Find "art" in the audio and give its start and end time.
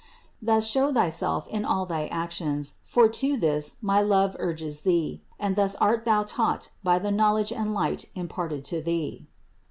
5.75-6.05